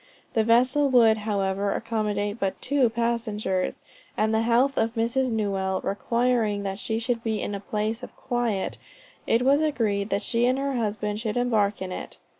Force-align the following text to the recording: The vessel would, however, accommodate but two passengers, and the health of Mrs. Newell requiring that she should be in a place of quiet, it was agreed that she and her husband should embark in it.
The 0.33 0.43
vessel 0.43 0.89
would, 0.89 1.19
however, 1.29 1.75
accommodate 1.75 2.39
but 2.39 2.59
two 2.59 2.89
passengers, 2.89 3.83
and 4.17 4.33
the 4.33 4.41
health 4.41 4.75
of 4.75 4.95
Mrs. 4.95 5.29
Newell 5.29 5.79
requiring 5.81 6.63
that 6.63 6.79
she 6.79 6.97
should 6.97 7.21
be 7.23 7.39
in 7.39 7.53
a 7.53 7.59
place 7.59 8.01
of 8.01 8.15
quiet, 8.15 8.79
it 9.27 9.43
was 9.43 9.61
agreed 9.61 10.09
that 10.09 10.23
she 10.23 10.47
and 10.47 10.57
her 10.57 10.73
husband 10.73 11.19
should 11.19 11.37
embark 11.37 11.83
in 11.83 11.91
it. 11.91 12.17